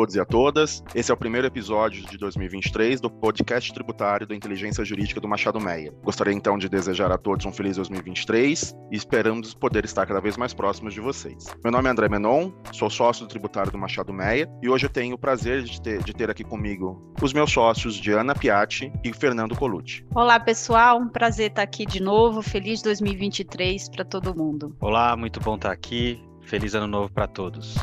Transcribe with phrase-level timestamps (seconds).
[0.00, 0.82] Todos e a todas.
[0.94, 5.60] Esse é o primeiro episódio de 2023 do podcast tributário da Inteligência Jurídica do Machado
[5.60, 5.92] Meia.
[6.02, 10.38] Gostaria então de desejar a todos um feliz 2023 e esperamos poder estar cada vez
[10.38, 11.44] mais próximos de vocês.
[11.62, 14.90] Meu nome é André Menon, sou sócio do tributário do Machado Meia e hoje eu
[14.90, 19.12] tenho o prazer de ter, de ter aqui comigo os meus sócios Diana Piatti e
[19.12, 20.06] Fernando Colucci.
[20.14, 22.40] Olá pessoal, um prazer estar aqui de novo.
[22.40, 24.74] Feliz 2023 para todo mundo.
[24.80, 26.18] Olá, muito bom estar aqui.
[26.40, 27.76] Feliz ano novo para todos.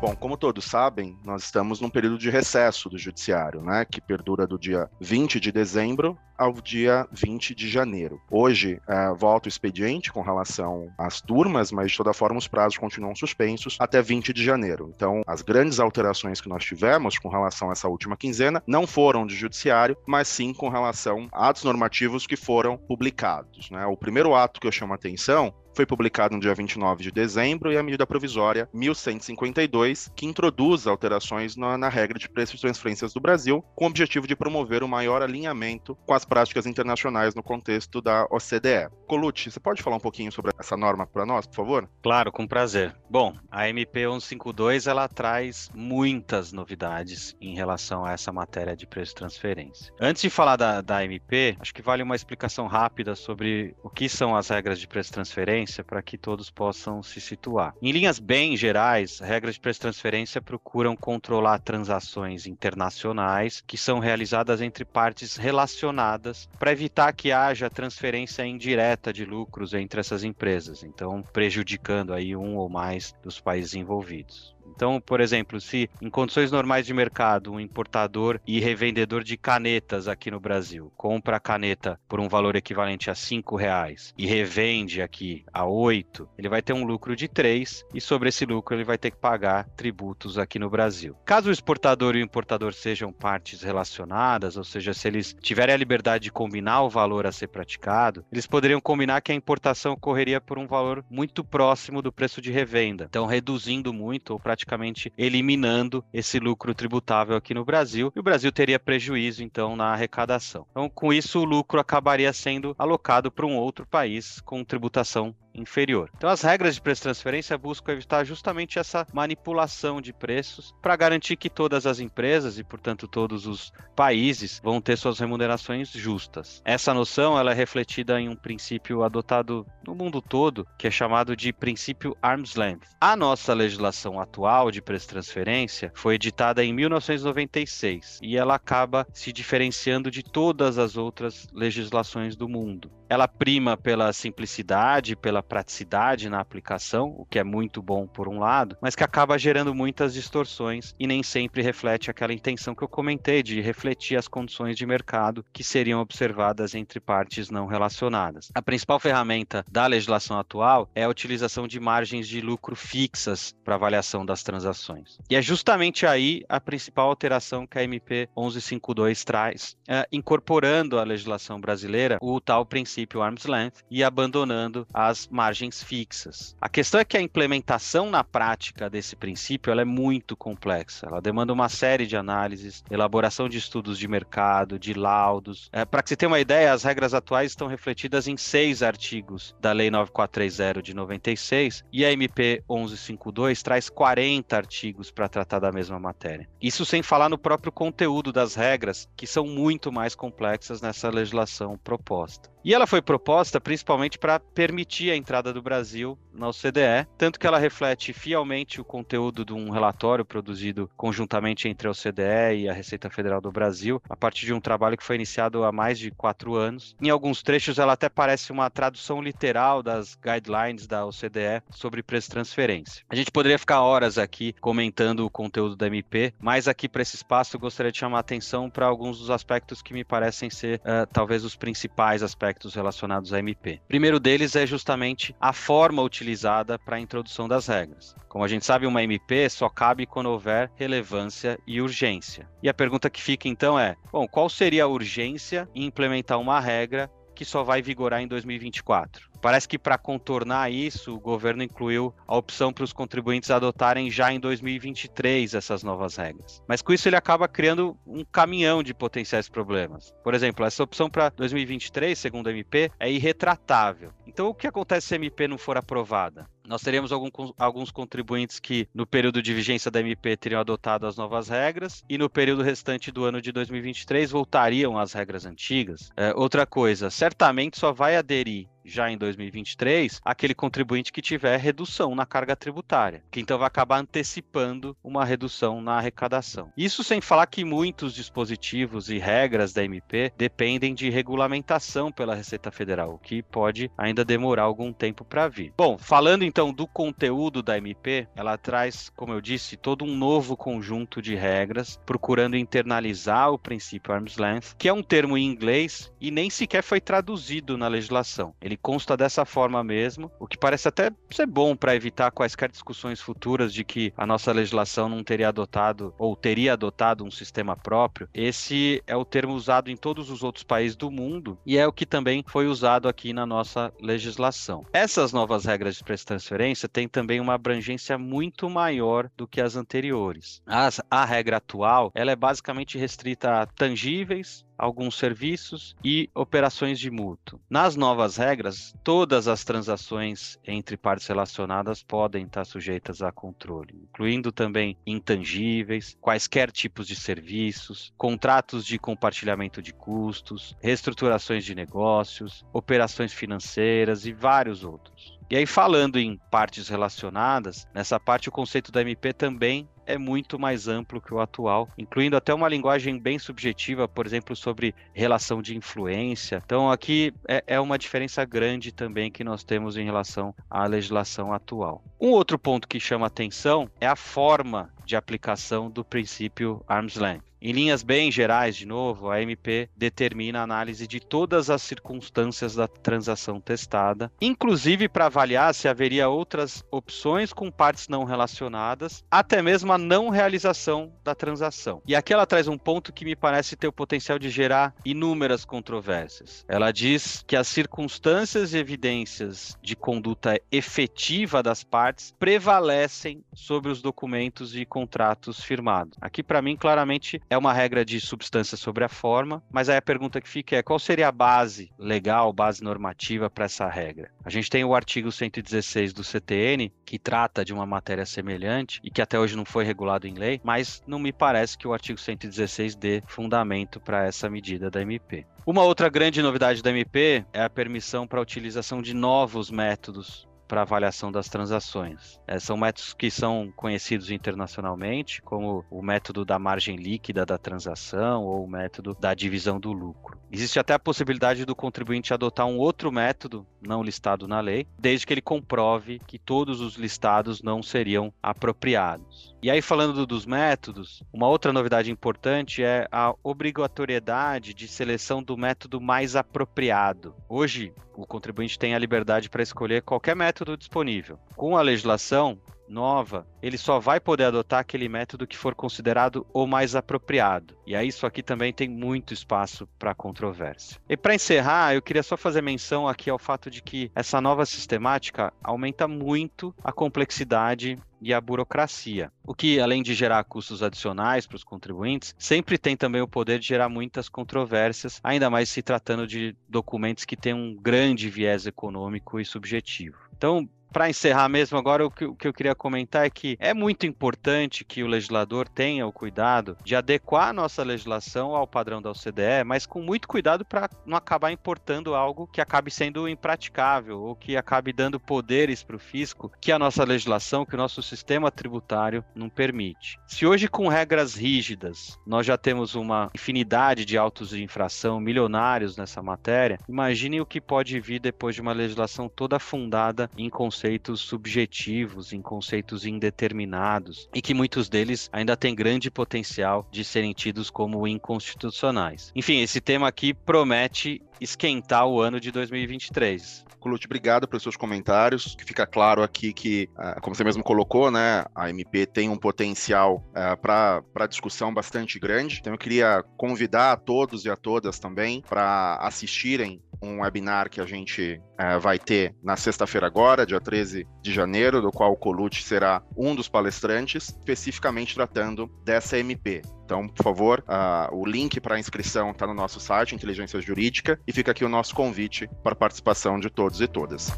[0.00, 4.46] Bom, como todos sabem, nós estamos num período de recesso do judiciário, né, que perdura
[4.46, 8.18] do dia 20 de dezembro ao dia 20 de janeiro.
[8.30, 12.78] Hoje é, volta o expediente com relação às turmas, mas de toda forma os prazos
[12.78, 14.90] continuam suspensos até 20 de janeiro.
[14.96, 19.26] Então, as grandes alterações que nós tivemos com relação a essa última quinzena não foram
[19.26, 23.70] de judiciário, mas sim com relação a atos normativos que foram publicados.
[23.70, 23.84] Né?
[23.84, 27.72] O primeiro ato que eu chamo a atenção foi publicado no dia 29 de dezembro
[27.72, 33.12] e a medida provisória 1152, que introduz alterações na, na, regra de preços de transferências
[33.12, 37.42] do Brasil, com o objetivo de promover o maior alinhamento com as práticas internacionais no
[37.42, 38.88] contexto da OCDE.
[39.06, 41.88] Colucci, você pode falar um pouquinho sobre essa norma para nós, por favor?
[42.02, 42.94] Claro, com prazer.
[43.08, 49.12] Bom, a MP 1152 ela traz muitas novidades em relação a essa matéria de preço
[49.12, 49.92] de transferência.
[50.00, 54.08] Antes de falar da, da MP, acho que vale uma explicação rápida sobre o que
[54.08, 57.74] são as regras de preço de transferência transferência para que todos possam se situar.
[57.80, 64.00] Em linhas bem gerais, regras de preço de transferência procuram controlar transações internacionais que são
[64.00, 70.82] realizadas entre partes relacionadas para evitar que haja transferência indireta de lucros entre essas empresas,
[70.82, 74.54] então prejudicando aí um ou mais dos países envolvidos.
[74.74, 80.08] Então, por exemplo, se em condições normais de mercado, um importador e revendedor de canetas
[80.08, 85.02] aqui no Brasil compra a caneta por um valor equivalente a cinco reais e revende
[85.02, 88.84] aqui a oito, ele vai ter um lucro de três e sobre esse lucro ele
[88.84, 91.16] vai ter que pagar tributos aqui no Brasil.
[91.24, 95.78] Caso o exportador e o importador sejam partes relacionadas, ou seja, se eles tiverem a
[95.78, 100.40] liberdade de combinar o valor a ser praticado, eles poderiam combinar que a importação ocorreria
[100.40, 106.04] por um valor muito próximo do preço de revenda, então reduzindo muito ou praticamente eliminando
[106.12, 110.66] esse lucro tributável aqui no Brasil, e o Brasil teria prejuízo, então, na arrecadação.
[110.70, 116.10] Então, com isso, o lucro acabaria sendo alocado para um outro país com tributação inferior.
[116.16, 120.96] Então, as regras de preço de transferência buscam evitar justamente essa manipulação de preços para
[120.96, 126.62] garantir que todas as empresas e, portanto, todos os países vão ter suas remunerações justas.
[126.64, 131.36] Essa noção ela é refletida em um princípio adotado no mundo todo, que é chamado
[131.36, 132.88] de princípio arm's length.
[133.00, 139.06] A nossa legislação atual de preço de transferência foi editada em 1996 e ela acaba
[139.12, 142.99] se diferenciando de todas as outras legislações do mundo.
[143.10, 148.38] Ela prima pela simplicidade, pela praticidade na aplicação, o que é muito bom por um
[148.38, 152.88] lado, mas que acaba gerando muitas distorções e nem sempre reflete aquela intenção que eu
[152.88, 158.52] comentei de refletir as condições de mercado que seriam observadas entre partes não relacionadas.
[158.54, 163.74] A principal ferramenta da legislação atual é a utilização de margens de lucro fixas para
[163.74, 165.18] avaliação das transações.
[165.28, 171.02] E é justamente aí a principal alteração que a MP 1152 traz, é, incorporando à
[171.02, 176.56] legislação brasileira o tal princípio princípio arm's length e abandonando as margens fixas.
[176.60, 181.06] A questão é que a implementação na prática desse princípio ela é muito complexa.
[181.06, 185.68] Ela demanda uma série de análises, elaboração de estudos de mercado, de laudos.
[185.72, 189.54] É, Para que você tenha uma ideia, as regras atuais estão refletidas em seis artigos
[189.60, 195.72] da Lei 9430 de 96 e a MP 1152 traz 40 artigos para tratar da
[195.72, 196.48] mesma matéria.
[196.60, 201.78] Isso sem falar no próprio conteúdo das regras, que são muito mais complexas nessa legislação
[201.78, 202.50] proposta.
[202.64, 207.46] E ela foi proposta principalmente para permitir a entrada do Brasil na OCDE, tanto que
[207.46, 212.72] ela reflete fielmente o conteúdo de um relatório produzido conjuntamente entre a OCDE e a
[212.72, 216.10] Receita Federal do Brasil, a partir de um trabalho que foi iniciado há mais de
[216.10, 216.96] quatro anos.
[217.00, 222.26] Em alguns trechos, ela até parece uma tradução literal das guidelines da OCDE sobre preço
[222.26, 223.04] de transferência.
[223.08, 227.14] A gente poderia ficar horas aqui comentando o conteúdo da MP, mas aqui para esse
[227.14, 230.80] espaço eu gostaria de chamar a atenção para alguns dos aspectos que me parecem ser
[230.80, 233.80] uh, talvez os principais aspectos relacionados à MP.
[233.84, 238.16] O primeiro deles é justamente a forma utilizada para a introdução das regras.
[238.28, 242.48] Como a gente sabe, uma MP só cabe quando houver relevância e urgência.
[242.62, 246.60] E a pergunta que fica então é: bom, qual seria a urgência em implementar uma
[246.60, 249.29] regra que só vai vigorar em 2024?
[249.40, 254.32] Parece que para contornar isso, o governo incluiu a opção para os contribuintes adotarem já
[254.32, 256.62] em 2023 essas novas regras.
[256.68, 260.14] Mas com isso ele acaba criando um caminhão de potenciais problemas.
[260.22, 264.12] Por exemplo, essa opção para 2023, segundo a MP, é irretratável.
[264.26, 266.46] Então, o que acontece se a MP não for aprovada?
[266.70, 267.28] Nós teríamos algum,
[267.58, 272.16] alguns contribuintes que, no período de vigência da MP, teriam adotado as novas regras e,
[272.16, 276.10] no período restante do ano de 2023, voltariam às regras antigas.
[276.16, 282.14] É, outra coisa, certamente só vai aderir já em 2023 aquele contribuinte que tiver redução
[282.14, 286.72] na carga tributária, que então vai acabar antecipando uma redução na arrecadação.
[286.76, 292.70] Isso sem falar que muitos dispositivos e regras da MP dependem de regulamentação pela Receita
[292.70, 295.72] Federal, o que pode ainda demorar algum tempo para vir.
[295.76, 300.56] Bom, falando então do conteúdo da MP, ela traz, como eu disse, todo um novo
[300.56, 306.12] conjunto de regras, procurando internalizar o princípio arm's length, que é um termo em inglês
[306.20, 308.54] e nem sequer foi traduzido na legislação.
[308.76, 313.72] Consta dessa forma mesmo, o que parece até ser bom para evitar quaisquer discussões futuras
[313.72, 318.28] de que a nossa legislação não teria adotado ou teria adotado um sistema próprio.
[318.34, 321.92] Esse é o termo usado em todos os outros países do mundo e é o
[321.92, 324.84] que também foi usado aqui na nossa legislação.
[324.92, 329.76] Essas novas regras de preço transferência têm também uma abrangência muito maior do que as
[329.76, 330.62] anteriores.
[330.66, 337.10] As, a regra atual ela é basicamente restrita a tangíveis, alguns serviços e operações de
[337.10, 337.60] mútuo.
[337.68, 344.50] Nas novas regras, todas as transações entre partes relacionadas podem estar sujeitas a controle, incluindo
[344.50, 353.32] também intangíveis, quaisquer tipos de serviços, contratos de compartilhamento de custos, reestruturações de negócios, operações
[353.32, 355.39] financeiras e vários outros.
[355.50, 360.60] E aí, falando em partes relacionadas, nessa parte o conceito da MP também é muito
[360.60, 365.60] mais amplo que o atual, incluindo até uma linguagem bem subjetiva, por exemplo, sobre relação
[365.60, 366.62] de influência.
[366.64, 371.52] Então, aqui é, é uma diferença grande também que nós temos em relação à legislação
[371.52, 372.00] atual.
[372.20, 377.49] Um outro ponto que chama atenção é a forma de aplicação do princípio arm's length.
[377.62, 382.74] Em linhas bem gerais, de novo, a MP determina a análise de todas as circunstâncias
[382.74, 389.60] da transação testada, inclusive para avaliar se haveria outras opções com partes não relacionadas, até
[389.60, 392.00] mesmo a não realização da transação.
[392.06, 395.62] E aqui ela traz um ponto que me parece ter o potencial de gerar inúmeras
[395.62, 396.64] controvérsias.
[396.66, 404.00] Ela diz que as circunstâncias e evidências de conduta efetiva das partes prevalecem sobre os
[404.00, 406.16] documentos e contratos firmados.
[406.22, 410.02] Aqui, para mim, claramente é uma regra de substância sobre a forma, mas aí a
[410.02, 414.30] pergunta que fica é qual seria a base legal, base normativa para essa regra?
[414.44, 419.10] A gente tem o artigo 116 do CTN, que trata de uma matéria semelhante e
[419.10, 422.20] que até hoje não foi regulado em lei, mas não me parece que o artigo
[422.20, 425.44] 116 dê fundamento para essa medida da MP.
[425.66, 430.48] Uma outra grande novidade da MP é a permissão para a utilização de novos métodos
[430.70, 432.40] para avaliação das transações.
[432.46, 438.44] É, são métodos que são conhecidos internacionalmente, como o método da margem líquida da transação
[438.44, 440.38] ou o método da divisão do lucro.
[440.48, 445.26] Existe até a possibilidade do contribuinte adotar um outro método não listado na lei, desde
[445.26, 449.56] que ele comprove que todos os listados não seriam apropriados.
[449.62, 455.54] E aí, falando dos métodos, uma outra novidade importante é a obrigatoriedade de seleção do
[455.54, 457.34] método mais apropriado.
[457.46, 461.38] Hoje, o contribuinte tem a liberdade para escolher qualquer método disponível.
[461.56, 462.58] Com a legislação,
[462.90, 467.76] nova, ele só vai poder adotar aquele método que for considerado o mais apropriado.
[467.86, 471.00] E aí isso aqui também tem muito espaço para controvérsia.
[471.08, 474.66] E para encerrar, eu queria só fazer menção aqui ao fato de que essa nova
[474.66, 479.32] sistemática aumenta muito a complexidade e a burocracia.
[479.46, 483.58] O que, além de gerar custos adicionais para os contribuintes, sempre tem também o poder
[483.58, 488.66] de gerar muitas controvérsias, ainda mais se tratando de documentos que têm um grande viés
[488.66, 490.18] econômico e subjetivo.
[490.36, 493.72] Então, para encerrar mesmo agora, o que, o que, eu queria comentar é que é
[493.72, 499.00] muito importante que o legislador tenha o cuidado de adequar a nossa legislação ao padrão
[499.00, 504.20] da OCDE, mas com muito cuidado para não acabar importando algo que acabe sendo impraticável
[504.20, 508.02] ou que acabe dando poderes para o fisco que a nossa legislação, que o nosso
[508.02, 510.18] sistema tributário não permite.
[510.26, 515.96] Se hoje, com regras rígidas, nós já temos uma infinidade de autos de infração milionários
[515.96, 520.79] nessa matéria, imagine o que pode vir depois de uma legislação toda fundada em conceitos
[520.80, 527.34] conceitos subjetivos, em conceitos indeterminados, e que muitos deles ainda têm grande potencial de serem
[527.34, 529.30] tidos como inconstitucionais.
[529.36, 533.66] Enfim, esse tema aqui promete esquentar o ano de 2023.
[533.78, 535.56] Colucci, obrigado pelos seus comentários.
[535.64, 540.16] Fica claro aqui que, ah, como você mesmo colocou, né, a MP tem um potencial
[540.36, 542.58] uh, ah, para discussão bastante grande.
[542.60, 547.80] Então, eu queria convidar a todos e a todas também para assistirem um webinar que
[547.80, 552.16] a gente uh, vai ter na sexta-feira agora, dia 13 de janeiro, do qual o
[552.16, 556.62] Colucci será um dos palestrantes, especificamente tratando dessa MP.
[556.84, 561.20] Então, por favor, uh, o link para a inscrição está no nosso site, Inteligência Jurídica,
[561.26, 564.30] e fica aqui o nosso convite para a participação de todos e todas.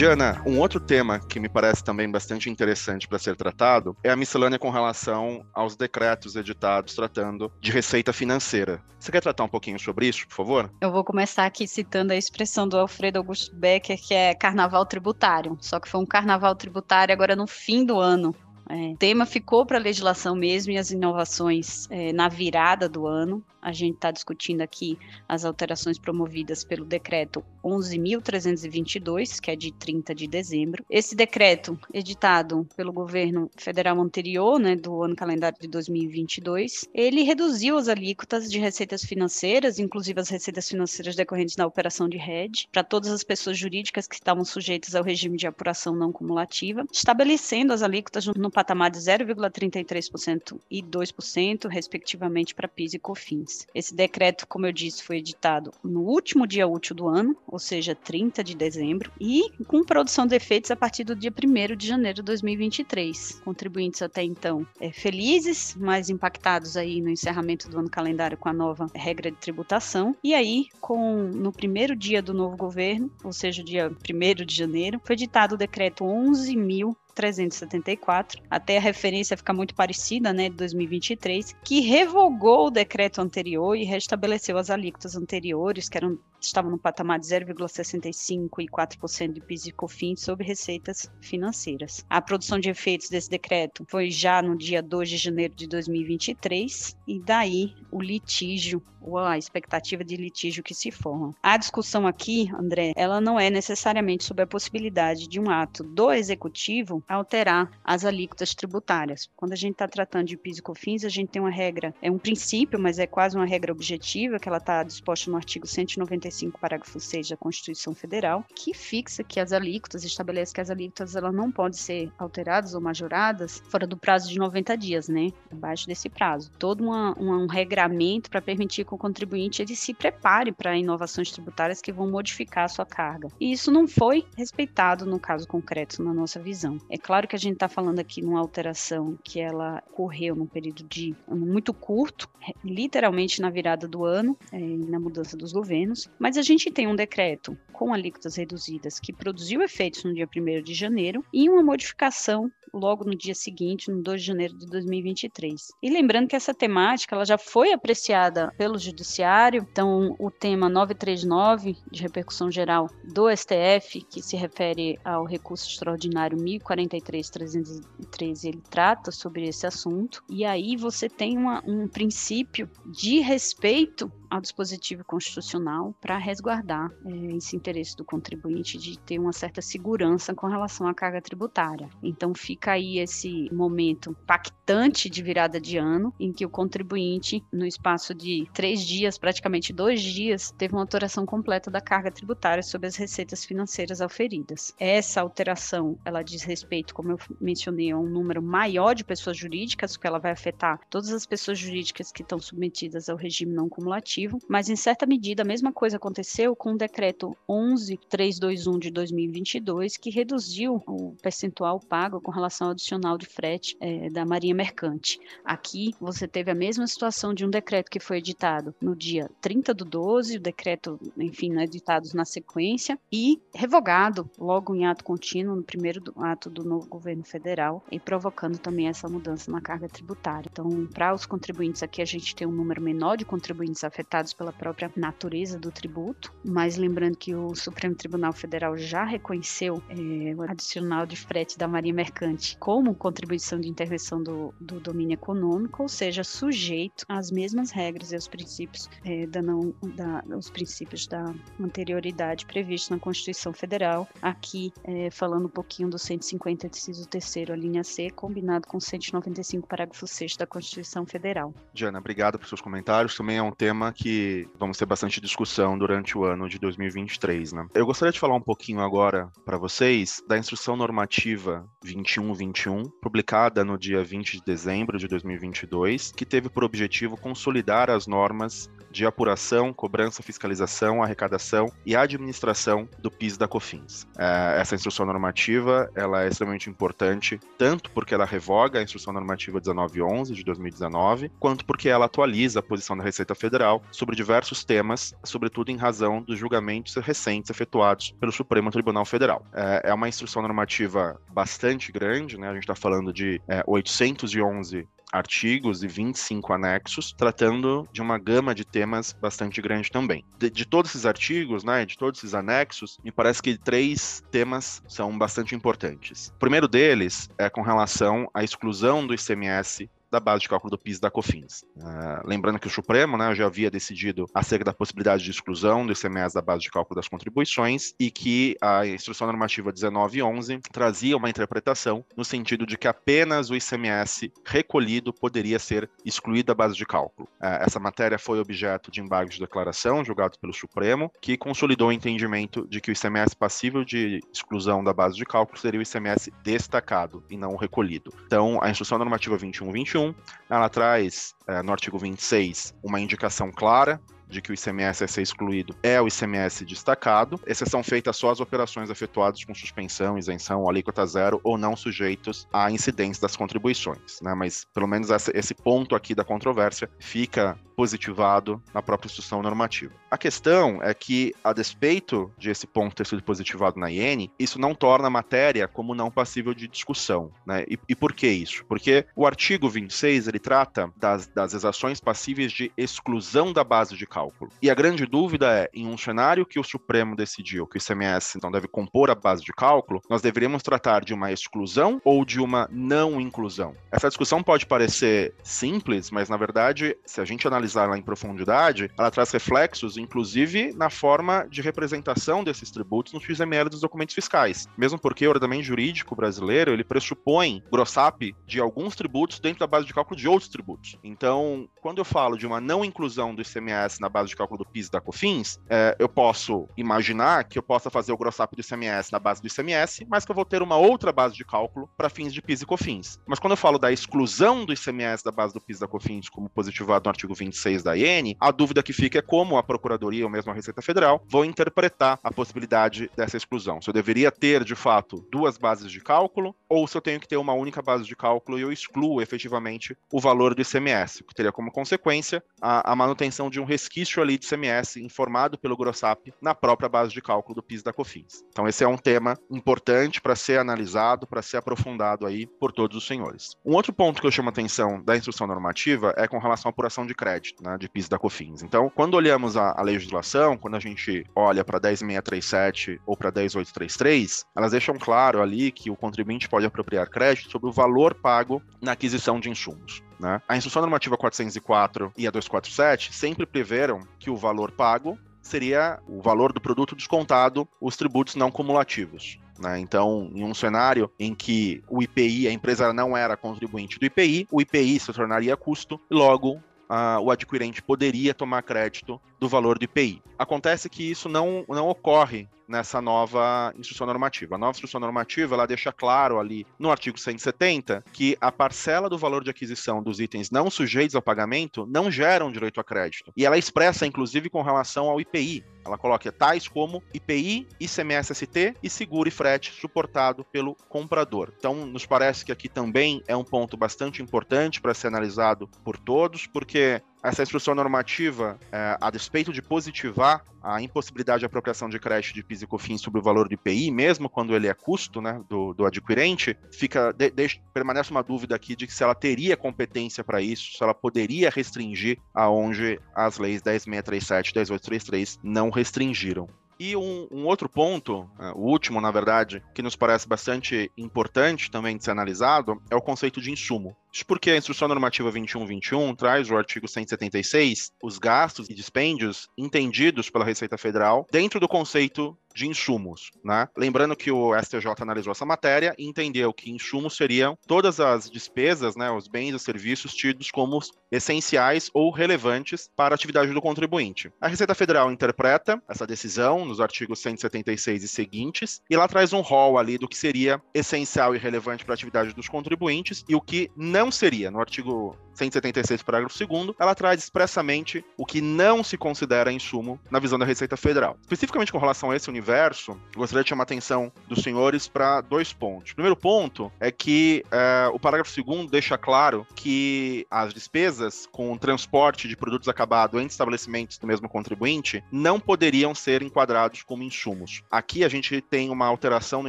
[0.00, 4.16] Diana, um outro tema que me parece também bastante interessante para ser tratado é a
[4.16, 8.82] miscelânea com relação aos decretos editados tratando de receita financeira.
[8.98, 10.72] Você quer tratar um pouquinho sobre isso, por favor?
[10.80, 15.58] Eu vou começar aqui citando a expressão do Alfredo Augusto Becker, que é carnaval tributário.
[15.60, 18.34] Só que foi um carnaval tributário agora no fim do ano.
[18.70, 23.04] É, o tema ficou para a legislação mesmo e as inovações é, na virada do
[23.04, 23.44] ano.
[23.60, 24.98] A gente está discutindo aqui
[25.28, 30.84] as alterações promovidas pelo decreto 11.322, que é de 30 de dezembro.
[30.88, 37.76] Esse decreto, editado pelo governo federal anterior, né, do ano calendário de 2022, ele reduziu
[37.76, 42.82] as alíquotas de receitas financeiras, inclusive as receitas financeiras decorrentes da operação de rede, para
[42.82, 47.82] todas as pessoas jurídicas que estavam sujeitas ao regime de apuração não cumulativa, estabelecendo as
[47.82, 53.66] alíquotas no patamar de 0,33% e 2%, respectivamente, para PIS e COFINS.
[53.74, 57.94] Esse decreto, como eu disse, foi editado no último dia útil do ano, ou seja,
[57.94, 62.16] 30 de dezembro, e com produção de efeitos a partir do dia 1 de janeiro
[62.16, 63.40] de 2023.
[63.42, 68.52] Contribuintes até então é, felizes, mas impactados aí no encerramento do ano calendário com a
[68.52, 70.14] nova regra de tributação.
[70.22, 75.00] E aí, com no primeiro dia do novo governo, ou seja, dia 1 de janeiro,
[75.02, 81.54] foi editado o decreto 11.000 374, até a referência fica muito parecida, né, de 2023,
[81.64, 87.18] que revogou o decreto anterior e restabeleceu as alíquotas anteriores, que eram estavam no patamar
[87.18, 92.04] de 0,65% e 4% de PIS e COFINS sobre receitas financeiras.
[92.08, 96.96] A produção de efeitos desse decreto foi já no dia 2 de janeiro de 2023,
[97.06, 101.34] e daí o litígio, ou a expectativa de litígio que se forma.
[101.42, 106.12] A discussão aqui, André, ela não é necessariamente sobre a possibilidade de um ato do
[106.12, 109.28] executivo alterar as alíquotas tributárias.
[109.34, 112.10] Quando a gente está tratando de PIS e COFINS, a gente tem uma regra, é
[112.10, 116.29] um princípio, mas é quase uma regra objetiva, que ela está disposta no artigo 195
[116.30, 121.16] 35, parágrafo 6 da Constituição Federal, que fixa que as alíquotas, estabelece que as alíquotas
[121.16, 125.30] elas não podem ser alteradas ou majoradas fora do prazo de 90 dias, né?
[125.50, 126.50] Abaixo desse prazo.
[126.58, 131.30] Todo uma, uma, um regramento para permitir que o contribuinte ele se prepare para inovações
[131.30, 133.28] tributárias que vão modificar a sua carga.
[133.40, 136.78] E isso não foi respeitado no caso concreto, na nossa visão.
[136.88, 140.84] É claro que a gente está falando aqui numa alteração que ela ocorreu num período
[140.84, 142.28] de muito curto,
[142.64, 146.94] literalmente na virada do ano, é, na mudança dos governos, mas a gente tem um
[146.94, 152.52] decreto com alíquotas reduzidas que produziu efeitos no dia 1 de janeiro e uma modificação
[152.72, 155.72] logo no dia seguinte, no 2 de janeiro de 2023.
[155.82, 161.76] E lembrando que essa temática ela já foi apreciada pelo Judiciário, então o tema 939,
[161.90, 169.48] de repercussão geral do STF, que se refere ao recurso extraordinário 1043-313, ele trata sobre
[169.48, 176.16] esse assunto, e aí você tem uma, um princípio de respeito ao dispositivo constitucional para
[176.16, 181.20] resguardar é, esse interesse do contribuinte de ter uma certa segurança com relação à carga
[181.20, 181.90] tributária.
[182.02, 187.66] Então fica aí esse momento impactante de virada de ano, em que o contribuinte, no
[187.66, 192.86] espaço de três dias, praticamente dois dias, teve uma alteração completa da carga tributária sobre
[192.86, 194.72] as receitas financeiras auferidas.
[194.78, 199.96] Essa alteração, ela diz respeito, como eu mencionei, a um número maior de pessoas jurídicas,
[199.96, 204.19] porque ela vai afetar todas as pessoas jurídicas que estão submetidas ao regime não cumulativo
[204.48, 210.10] mas em certa medida a mesma coisa aconteceu com o decreto 11321 de 2022, que
[210.10, 215.18] reduziu o percentual pago com relação ao adicional de frete é, da Marinha Mercante.
[215.44, 219.72] Aqui você teve a mesma situação de um decreto que foi editado no dia 30
[219.72, 225.56] do 12, o decreto, enfim, né, editados na sequência, e revogado logo em ato contínuo,
[225.56, 230.48] no primeiro ato do novo governo federal, e provocando também essa mudança na carga tributária.
[230.50, 234.52] Então, para os contribuintes aqui, a gente tem um número menor de contribuintes afetados pela
[234.52, 240.42] própria natureza do tributo, mas lembrando que o Supremo Tribunal Federal já reconheceu é, o
[240.42, 245.88] adicional de frete da Marinha Mercante como contribuição de intervenção do, do domínio econômico, ou
[245.88, 251.32] seja, sujeito às mesmas regras e aos princípios é, da não, da, os princípios da
[251.60, 254.08] anterioridade previstos na Constituição Federal.
[254.20, 259.68] Aqui, é, falando um pouquinho do 150, inciso 3 a linha C, combinado com 195,
[259.68, 261.54] parágrafo 6 da Constituição Federal.
[261.72, 263.14] Diana, obrigado por seus comentários.
[263.14, 267.66] Também é um tema que vamos ter bastante discussão durante o ano de 2023, né?
[267.74, 273.78] Eu gostaria de falar um pouquinho agora para vocês da Instrução Normativa 2121, publicada no
[273.78, 279.72] dia 20 de dezembro de 2022, que teve por objetivo consolidar as normas de apuração,
[279.72, 284.06] cobrança, fiscalização, arrecadação e administração do PIS da COFINS.
[284.18, 289.60] É, essa instrução normativa ela é extremamente importante, tanto porque ela revoga a instrução normativa
[289.60, 295.14] 1911 de 2019, quanto porque ela atualiza a posição da Receita Federal sobre diversos temas,
[295.24, 299.44] sobretudo em razão dos julgamentos recentes efetuados pelo Supremo Tribunal Federal.
[299.52, 302.48] É, é uma instrução normativa bastante grande, né?
[302.48, 308.54] A gente está falando de é, 811 artigos e 25 anexos, tratando de uma gama
[308.54, 310.24] de temas bastante grande também.
[310.38, 314.82] De, de, todos esses artigos, né, de todos esses anexos, me parece que três temas
[314.88, 316.28] são bastante importantes.
[316.28, 320.78] O primeiro deles é com relação à exclusão do ICMS da base de cálculo do
[320.78, 321.64] PIS da COFINS.
[321.76, 325.92] Uh, lembrando que o Supremo né, já havia decidido acerca da possibilidade de exclusão do
[325.92, 331.30] ICMS da base de cálculo das contribuições e que a Instrução Normativa 1911 trazia uma
[331.30, 336.84] interpretação no sentido de que apenas o ICMS recolhido poderia ser excluído da base de
[336.84, 337.28] cálculo.
[337.40, 341.92] Uh, essa matéria foi objeto de embargo de declaração julgado pelo Supremo, que consolidou o
[341.92, 346.32] entendimento de que o ICMS passível de exclusão da base de cálculo seria o ICMS
[346.42, 348.12] destacado e não recolhido.
[348.26, 350.14] Então, a Instrução Normativa 2121 21,
[350.48, 354.00] ela traz, é, no artigo 26, uma indicação clara
[354.30, 358.40] de que o ICMS a ser excluído é o ICMS destacado, exceção feita só as
[358.40, 364.20] operações efetuadas com suspensão, isenção, alíquota zero ou não sujeitos à incidência das contribuições.
[364.22, 364.34] Né?
[364.34, 369.94] Mas pelo menos esse ponto aqui da controvérsia fica positivado na própria instrução normativa.
[370.10, 374.60] A questão é que, a despeito de esse ponto ter sido positivado na IN, isso
[374.60, 377.32] não torna a matéria como não passível de discussão.
[377.46, 377.64] Né?
[377.66, 378.66] E, e por que isso?
[378.66, 384.06] Porque o artigo 26 ele trata das, das exações passíveis de exclusão da base de
[384.06, 384.19] cálculo.
[384.60, 388.36] E a grande dúvida é, em um cenário que o Supremo decidiu que o ICMS
[388.36, 392.40] então deve compor a base de cálculo, nós deveríamos tratar de uma exclusão ou de
[392.40, 393.74] uma não inclusão?
[393.90, 398.90] Essa discussão pode parecer simples, mas na verdade, se a gente analisar analisar em profundidade,
[398.98, 404.68] ela traz reflexos, inclusive, na forma de representação desses tributos no XML dos documentos fiscais.
[404.76, 409.86] Mesmo porque o ordenamento jurídico brasileiro, ele pressupõe grossap de alguns tributos dentro da base
[409.86, 410.98] de cálculo de outros tributos.
[411.04, 414.70] Então, quando eu falo de uma não inclusão do ICMS na base de cálculo do
[414.70, 418.60] PIS e da COFINS, é, eu posso imaginar que eu possa fazer o grossap do
[418.60, 421.88] ICMS na base do ICMS, mas que eu vou ter uma outra base de cálculo
[421.96, 423.20] para fins de PIS e COFINS.
[423.26, 426.28] Mas quando eu falo da exclusão do ICMS da base do PIS e da COFINS,
[426.28, 429.62] como positivado no artigo 20 26 da IN, a dúvida que fica é como a
[429.62, 433.80] Procuradoria ou mesmo a Receita Federal vão interpretar a possibilidade dessa exclusão.
[433.80, 437.28] Se eu deveria ter, de fato, duas bases de cálculo, ou se eu tenho que
[437.28, 441.34] ter uma única base de cálculo e eu excluo efetivamente o valor do ICMS, que
[441.34, 446.32] teria como consequência a, a manutenção de um resquício ali de ICMS informado pelo Grossap
[446.40, 448.44] na própria base de cálculo do PIS da COFINS.
[448.50, 452.96] Então esse é um tema importante para ser analisado, para ser aprofundado aí por todos
[452.96, 453.56] os senhores.
[453.64, 456.70] Um outro ponto que eu chamo a atenção da instrução normativa é com relação à
[456.70, 458.62] apuração de crédito crédito, né, de PIS da COFINS.
[458.62, 464.44] Então, quando olhamos a, a legislação, quando a gente olha para 10637 ou para 10833,
[464.56, 468.92] elas deixam claro ali que o contribuinte pode apropriar crédito sobre o valor pago na
[468.92, 470.02] aquisição de insumos.
[470.20, 470.40] Né?
[470.46, 476.20] A Instrução Normativa 404 e a 247 sempre preveram que o valor pago seria o
[476.20, 479.38] valor do produto descontado os tributos não cumulativos.
[479.58, 479.80] Né?
[479.80, 484.46] Então, em um cenário em que o IPI, a empresa não era contribuinte do IPI,
[484.50, 486.52] o IPI se tornaria custo e logo
[486.90, 490.22] uh, o adquirente poderia tomar crédito do valor do IPI.
[490.38, 494.54] Acontece que isso não, não ocorre nessa nova instrução normativa.
[494.54, 499.18] A nova instrução normativa, ela deixa claro ali no artigo 170 que a parcela do
[499.18, 503.32] valor de aquisição dos itens não sujeitos ao pagamento não geram direito a crédito.
[503.36, 505.64] E ela expressa, inclusive, com relação ao IPI.
[505.84, 511.52] Ela coloca tais como IPI, ICMS-ST e seguro e frete suportado pelo comprador.
[511.56, 515.98] Então, nos parece que aqui também é um ponto bastante importante para ser analisado por
[515.98, 521.98] todos, porque essa instrução normativa, é, a despeito de positivar a impossibilidade de apropriação de
[521.98, 525.20] crédito de PIS e COFINS sobre o valor do IPI, mesmo quando ele é custo
[525.20, 529.56] né, do, do adquirente, fica de, de, permanece uma dúvida aqui de se ela teria
[529.56, 536.48] competência para isso, se ela poderia restringir aonde as leis 10637 e 10833 não restringiram.
[536.80, 541.70] E um, um outro ponto, uh, o último, na verdade, que nos parece bastante importante
[541.70, 543.94] também de ser analisado, é o conceito de insumo.
[544.12, 550.28] Isso porque a Instrução Normativa 2121 traz o artigo 176, os gastos e dispêndios entendidos
[550.28, 553.68] pela Receita Federal dentro do conceito de insumos, né?
[553.76, 558.96] Lembrando que o STJ analisou essa matéria e entendeu que insumos seriam todas as despesas,
[558.96, 564.32] né, os bens e serviços tidos como essenciais ou relevantes para a atividade do contribuinte.
[564.40, 569.40] A Receita Federal interpreta essa decisão nos artigos 176 e seguintes e lá traz um
[569.40, 573.40] rol ali do que seria essencial e relevante para a atividade dos contribuintes e o
[573.40, 578.84] que não não seria, no artigo 176, parágrafo 2, ela traz expressamente o que não
[578.84, 581.16] se considera insumo na visão da Receita Federal.
[581.22, 585.52] Especificamente com relação a esse universo, gostaria de chamar a atenção dos senhores para dois
[585.52, 585.92] pontos.
[585.92, 591.56] O primeiro ponto é que é, o parágrafo 2 deixa claro que as despesas com
[591.56, 597.62] transporte de produtos acabados entre estabelecimentos do mesmo contribuinte não poderiam ser enquadrados como insumos.
[597.70, 599.48] Aqui a gente tem uma alteração no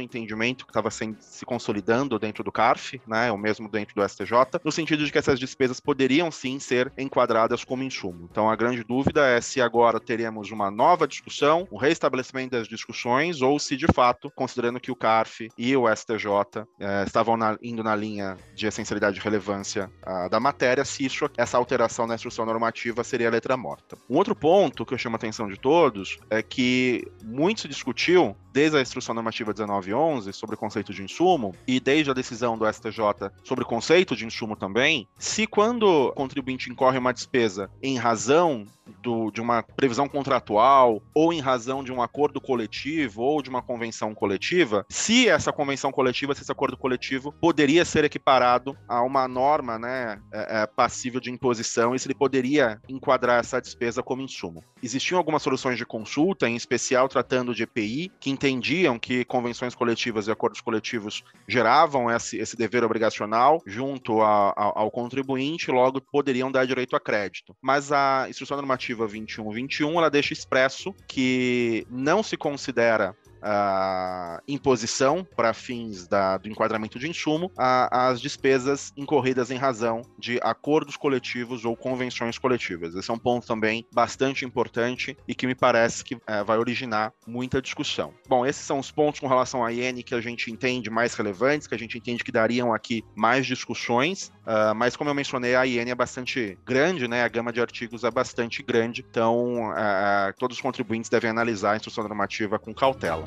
[0.00, 4.72] entendimento que estava se consolidando dentro do CARF, né, o mesmo dentro do STJ, no
[4.72, 8.28] sentido de que essas despesas poderiam sim ser enquadradas como insumo.
[8.30, 13.42] Então a grande dúvida é se agora teremos uma nova discussão, um reestabelecimento das discussões,
[13.42, 17.82] ou se de fato, considerando que o CARF e o STJ eh, estavam na, indo
[17.82, 22.44] na linha de essencialidade e relevância ah, da matéria, se isso, essa alteração na instrução
[22.46, 23.96] normativa seria letra morta.
[24.08, 28.36] Um outro ponto que eu chamo a atenção de todos é que muito se discutiu
[28.52, 32.70] desde a instrução normativa 1911 sobre o conceito de insumo e desde a decisão do
[32.70, 37.96] STJ sobre o conceito de insumo também, se quando o contribuinte incorre uma despesa em
[37.96, 38.66] razão
[39.00, 43.62] do, de uma previsão contratual ou em razão de um acordo coletivo ou de uma
[43.62, 49.26] convenção coletiva, se essa convenção coletiva, se esse acordo coletivo poderia ser equiparado a uma
[49.26, 54.22] norma né, é, é, passível de imposição e se ele poderia enquadrar essa despesa como
[54.22, 54.62] insumo.
[54.82, 60.26] Existiam algumas soluções de consulta, em especial tratando de EPI, que entendiam que convenções coletivas
[60.26, 66.50] e acordos coletivos geravam esse, esse dever obrigacional junto a, a, ao contribuinte, logo poderiam
[66.50, 67.56] dar direito a crédito.
[67.62, 75.52] Mas a instrução normativa 2121 ela deixa expresso que não se considera a imposição para
[75.52, 81.76] fins da, do enquadramento de insumo as despesas incorridas em razão de acordos coletivos ou
[81.76, 82.94] convenções coletivas.
[82.94, 87.12] Esse é um ponto também bastante importante e que me parece que é, vai originar
[87.26, 88.14] muita discussão.
[88.28, 91.66] Bom, esses são os pontos com relação à IN que a gente entende mais relevantes,
[91.66, 95.66] que a gente entende que dariam aqui mais discussões, uh, mas como eu mencionei, a
[95.66, 97.24] IN é bastante grande, né?
[97.24, 101.76] A gama de artigos é bastante grande, então uh, todos os contribuintes devem analisar a
[101.76, 103.24] instrução normativa com cautela.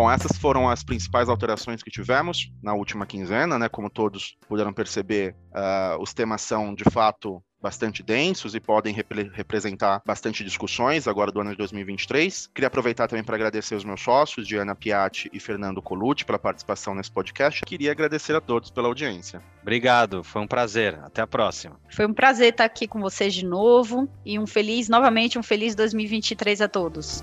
[0.00, 3.68] Bom, essas foram as principais alterações que tivemos na última quinzena, né?
[3.68, 9.30] Como todos puderam perceber, uh, os temas são de fato bastante densos e podem repre
[9.34, 12.46] representar bastante discussões agora do ano de 2023.
[12.46, 16.94] Queria aproveitar também para agradecer os meus sócios, Diana Piatti e Fernando Colucci, pela participação
[16.94, 17.60] nesse podcast.
[17.66, 19.42] Queria agradecer a todos pela audiência.
[19.60, 20.98] Obrigado, foi um prazer.
[21.02, 21.78] Até a próxima.
[21.90, 25.74] Foi um prazer estar aqui com vocês de novo e um feliz, novamente, um feliz
[25.74, 27.22] 2023 a todos.